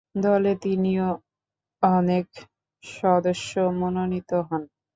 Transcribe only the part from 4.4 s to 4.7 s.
হন।